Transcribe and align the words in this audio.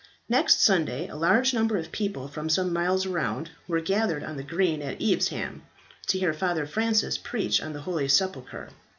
Next 0.27 0.59
Sunday 0.63 1.07
a 1.09 1.15
large 1.15 1.53
number 1.53 1.77
of 1.77 1.91
people 1.91 2.27
from 2.27 2.49
some 2.49 2.73
miles 2.73 3.05
round 3.05 3.51
were 3.67 3.81
gathered 3.81 4.23
on 4.23 4.35
the 4.35 4.41
green 4.41 4.81
at 4.81 4.99
Evesham, 4.99 5.61
to 6.07 6.17
hear 6.17 6.33
Father 6.33 6.65
Francis 6.65 7.19
preach 7.19 7.61
on 7.61 7.73
the 7.73 7.81
holy 7.81 8.07
sepulchre. 8.07 8.69